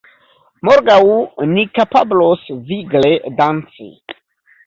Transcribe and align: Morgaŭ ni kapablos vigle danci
Morgaŭ 0.67 1.01
ni 1.51 1.65
kapablos 1.75 2.47
vigle 2.71 3.11
danci 3.43 3.93